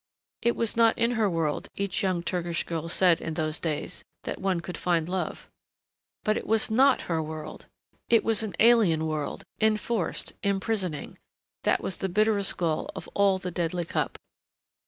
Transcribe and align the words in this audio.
It 0.41 0.55
was 0.55 0.75
not 0.75 0.97
in 0.97 1.11
her 1.11 1.29
world, 1.29 1.69
each 1.75 2.01
young 2.01 2.23
Turkish 2.23 2.63
girl 2.63 2.89
said 2.89 3.21
in 3.21 3.35
those 3.35 3.59
days, 3.59 4.03
that 4.23 4.41
one 4.41 4.59
could 4.59 4.75
find 4.75 5.07
love. 5.07 5.47
But 6.23 6.37
it 6.37 6.47
was 6.47 6.71
not 6.71 7.01
her 7.01 7.21
world! 7.21 7.67
It 8.09 8.23
was 8.23 8.41
an 8.41 8.55
alien 8.59 9.05
world, 9.05 9.43
enforced, 9.59 10.33
imprisoning.... 10.41 11.19
That 11.65 11.81
was 11.83 11.97
the 11.97 12.09
bitterest 12.09 12.57
gall 12.57 12.89
of 12.95 13.07
all 13.09 13.37
the 13.37 13.51
deadly 13.51 13.85
cup. 13.85 14.17